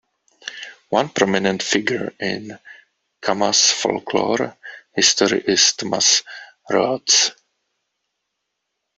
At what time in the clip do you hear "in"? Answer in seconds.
2.19-2.57